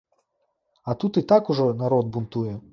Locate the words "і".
1.23-1.25